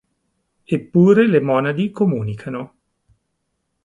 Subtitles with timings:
[0.63, 2.61] Eppure le monadi comunicano.